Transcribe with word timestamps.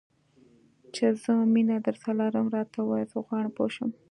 چې 0.95 1.05
زه 1.23 1.33
مینه 1.53 1.77
درسره 1.85 2.13
لرم؟ 2.19 2.45
راته 2.55 2.77
ووایه، 2.81 3.05
زه 3.11 3.17
غواړم 3.27 3.51
پوه 3.57 3.69
شم. 3.75 3.89